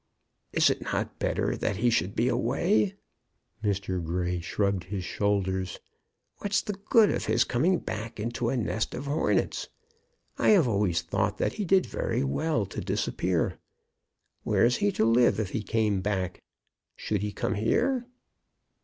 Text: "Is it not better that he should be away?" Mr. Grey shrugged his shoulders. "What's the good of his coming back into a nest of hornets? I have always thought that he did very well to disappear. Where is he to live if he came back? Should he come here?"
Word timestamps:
"Is 0.51 0.71
it 0.71 0.81
not 0.81 1.19
better 1.19 1.55
that 1.55 1.75
he 1.75 1.91
should 1.91 2.15
be 2.15 2.27
away?" 2.27 2.95
Mr. 3.63 4.03
Grey 4.03 4.39
shrugged 4.41 4.85
his 4.85 5.03
shoulders. 5.03 5.77
"What's 6.39 6.63
the 6.63 6.73
good 6.73 7.11
of 7.11 7.25
his 7.27 7.43
coming 7.43 7.77
back 7.77 8.19
into 8.19 8.49
a 8.49 8.57
nest 8.57 8.95
of 8.95 9.05
hornets? 9.05 9.67
I 10.39 10.49
have 10.57 10.67
always 10.67 11.03
thought 11.03 11.37
that 11.37 11.53
he 11.53 11.65
did 11.65 11.85
very 11.85 12.23
well 12.23 12.65
to 12.65 12.81
disappear. 12.81 13.59
Where 14.41 14.65
is 14.65 14.77
he 14.77 14.91
to 14.93 15.05
live 15.05 15.39
if 15.39 15.51
he 15.51 15.61
came 15.61 16.01
back? 16.01 16.41
Should 16.95 17.21
he 17.21 17.31
come 17.31 17.53
here?" 17.53 18.07